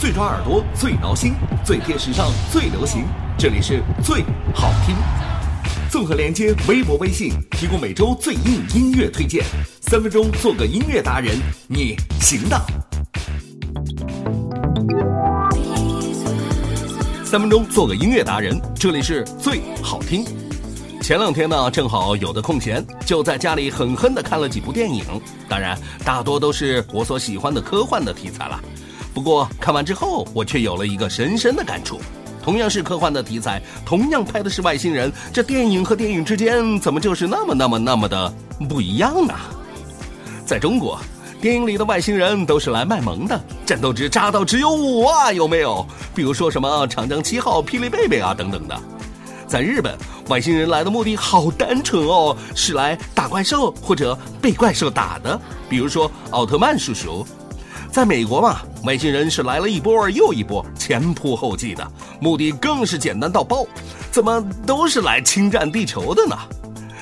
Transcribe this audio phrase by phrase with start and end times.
[0.00, 3.04] 最抓耳朵，最挠心，最贴时尚，最流行。
[3.36, 4.96] 这里是最好听。
[5.90, 9.44] 综合连接微博、微信，提供每周最硬音乐推荐。
[9.82, 11.36] 三分钟做个音乐达人，
[11.68, 12.58] 你行的。
[17.22, 20.24] 三分钟做个音乐达人，这里是最好听。
[21.02, 25.04] 前两天呢，正好有的空闲，就在家里狠狠地看了几部电影，
[25.46, 28.58] 当然大多都是我所喜欢的科幻的题材了。
[29.12, 32.00] 不过看完之后，我却有了一个深深的感触：
[32.42, 38.32] 同样是科幻的题材，同样拍的是外星人，这电影和电影之间怎么就是那么那么那么的
[38.68, 39.34] 不一样呢？
[40.46, 40.98] 在中国。
[41.40, 45.86] 电影里的外星人都是来卖萌的，战斗值渣到只有五啊，有没有？
[46.14, 48.78] 比如说什么长江七号、霹雳贝贝啊等等的。
[49.46, 49.96] 在日本，
[50.28, 57.26] 外星人来的目的好单纯哦，是来打怪兽或者被怪兽打的，比如说奥特曼叔叔。
[57.90, 61.86] 在美国嘛，外星人是来了一波又一波，前仆后继的，
[62.20, 63.66] 目的更是简单到爆，
[64.10, 66.36] 怎么都是来侵占地球的呢？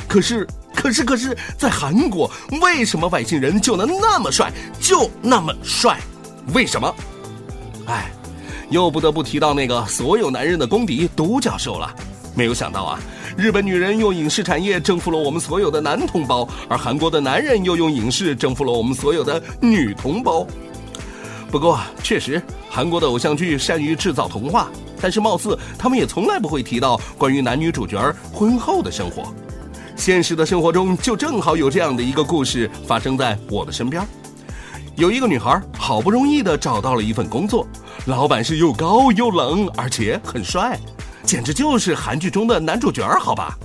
[0.08, 0.46] 可是。
[0.74, 2.30] 可是，可是在韩国，
[2.62, 5.98] 为什么外星人就能那么帅，就那么帅？
[6.54, 6.94] 为什么？
[7.86, 8.12] 哎，
[8.70, 11.92] 又不得不提到那个所有男人的公敌独角兽了。
[12.36, 13.00] 没有想到啊，
[13.36, 20.46] 日本女人用影视产业征服了我们所有的男同胞，而韩国的男人又用影视征服了我们所有的女同胞。
[21.50, 24.68] 不过，确实，韩国的偶像剧善于制造童话，
[25.00, 29.32] 但是貌似他们也从来不会提到关于男女主角婚后的生活。
[29.96, 34.06] 现实的生活中，就正好有这样的一个故事发生在我的身边。
[34.94, 37.66] 有一个女孩，好不容易的找到了一份工作，
[38.04, 40.78] 老板是又高又冷，而且很帅，
[41.24, 43.56] 简直就是韩剧中的男主角好吧？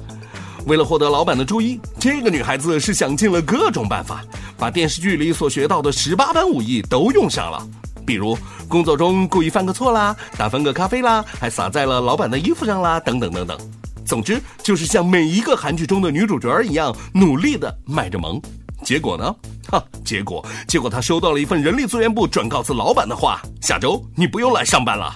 [0.68, 4.24] 为了获得老板的注意，这个女孩子是想尽了各种办法，
[4.64, 7.68] 把电视剧里所学到的十八般武艺都用上了，
[8.06, 13.60] 比如工作中故意犯个错啦，打翻个咖啡啦，还洒在了老板的衣服上啦，等等等等。
[14.06, 18.42] 总之，就是像每一个韩剧中的女主角一样，努力的卖着萌。
[18.86, 19.36] 结果呢？
[19.68, 25.14] 哈，结果，结果她收到了一份人力资源部转告自老板的话：下周你不用来上班了。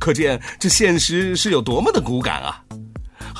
[0.00, 2.60] 可见这现实是有多么的骨感啊！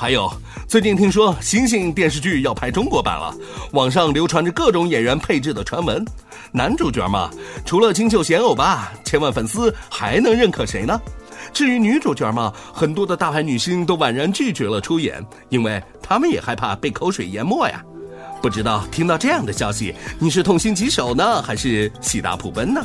[0.01, 0.27] 还有，
[0.67, 3.31] 最近听说星星电视剧要拍中国版了，
[3.73, 6.03] 网上流传着各种演员配置的传闻。
[6.51, 7.29] 男主角嘛，
[7.63, 10.99] 除了金秀贤欧巴，千万粉丝还能认可谁呢？
[11.53, 17.85] 至于女主角嘛，很多的大牌女星都婉然拒绝了出演，因为她们也害怕被口水淹没呀。
[18.41, 22.83] 不知道听到这样的消息，你是痛心疾首呢，还是喜大普奔呢？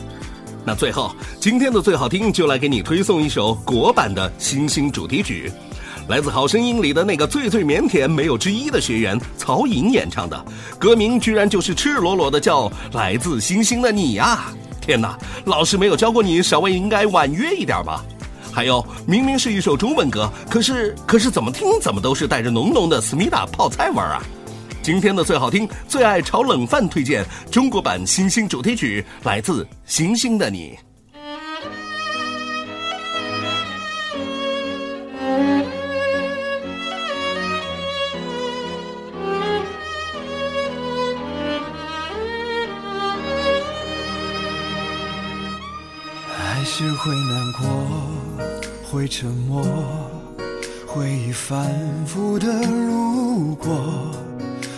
[0.67, 5.51] 那最后，今天的最好听就来给你推送一首国版的《星星》主题曲，
[6.09, 10.45] 来自《好声音》里的那个最最腼腆、没有之一的学员曹颖演唱的，
[10.79, 14.45] 歌名居然就是赤裸裸的叫《来自星星的你》呀！
[14.81, 18.05] 天哪，老师没有教过你，稍微应该婉约一点吧？
[18.53, 24.23] 还有，明明是一首中文歌，可是可是怎么听怎么都是带着浓浓的思密达泡菜味儿啊！
[24.85, 30.79] 今天的最好听、最爱炒冷饭推荐中国版《星星》主题曲，来自《星星的你》。
[46.79, 47.67] 是会难过。
[48.85, 49.65] 会沉默，
[50.87, 53.81] 回忆反复的路过，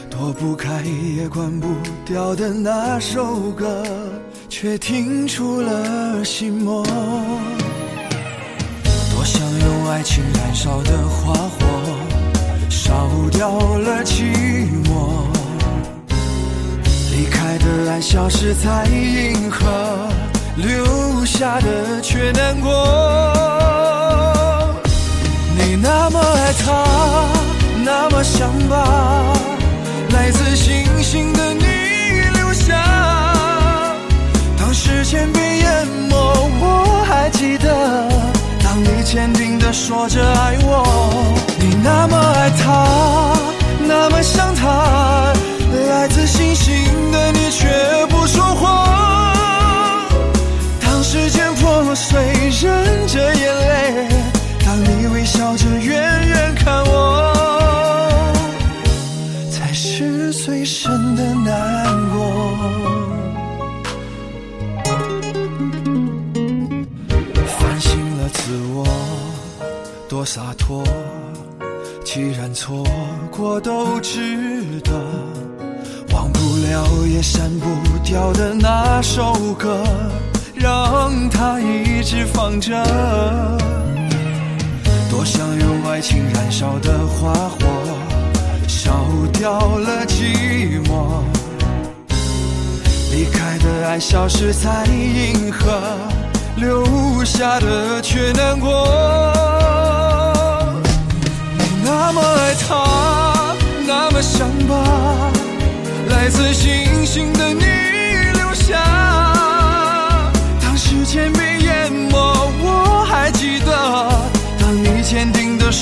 [0.09, 0.81] 躲不开
[1.17, 1.67] 也关不
[2.07, 3.83] 掉的那首歌，
[4.49, 6.85] 却听出了心魔。
[9.11, 11.67] 多想用爱情燃烧的花火，
[12.71, 14.23] 烧掉了寂
[14.85, 15.27] 寞。
[17.11, 19.67] 离开的爱，消失在银河，
[20.59, 22.69] 留下的却难过。
[25.57, 26.85] 你那么爱他，
[27.85, 28.77] 那么想把
[30.13, 31.65] 来自星星的你
[32.39, 32.75] 留下。
[34.59, 36.17] 当时间被淹没，
[36.61, 38.09] 我还记得，
[38.63, 40.85] 当你坚定的说着爱我。
[41.61, 42.85] 你那么爱他，
[70.29, 70.85] 洒脱。
[72.05, 72.85] 既然错
[73.31, 74.93] 过都值得，
[76.13, 77.67] 忘不了也删不
[78.05, 79.83] 掉的那首歌。
[80.55, 82.75] 让它一直放着。
[85.11, 87.59] 多想用爱情燃烧的花火，
[88.67, 91.23] 烧掉了寂寞。
[93.13, 95.81] 离开的爱消失在银河，
[96.57, 99.38] 留下的却难过。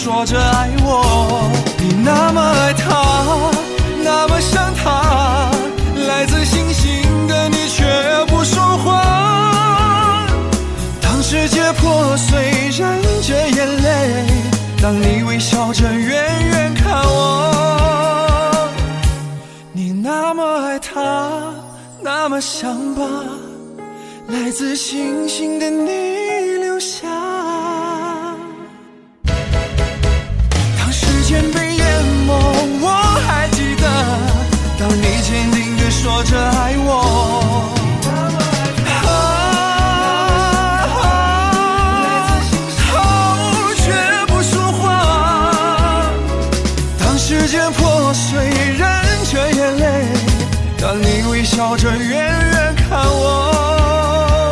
[0.06, 1.50] 说着爱我。
[1.80, 3.42] 你那么爱他，
[4.04, 5.50] 那么想他，
[6.06, 7.84] 来自星星的你却
[8.28, 10.24] 不说话。
[11.02, 12.38] 当世界破碎，
[12.78, 14.24] 忍着眼泪，
[14.80, 18.68] 当你微笑着远远看我。
[19.72, 21.52] 你那么爱他，
[22.00, 23.02] 那么想吧
[24.28, 25.90] 来自星星的你
[26.60, 27.08] 留下。
[36.16, 36.90] 说着爱我。
[39.04, 39.12] 啊
[43.76, 43.92] 却
[44.26, 44.80] 不说话。
[46.98, 48.48] 当时间破碎，
[48.78, 48.88] 忍
[49.30, 50.06] 着眼泪，
[50.80, 54.50] 当你微笑着远远看我，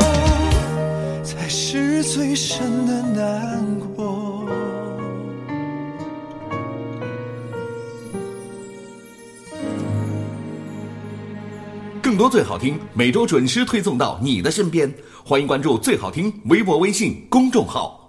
[1.24, 3.93] 才是最深的难过。
[12.14, 14.88] 更多最好听，每周准时推送到你的身边。
[15.24, 18.03] 欢迎关注最好听微博、微信公众号。